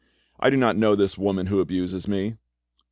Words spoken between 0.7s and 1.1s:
know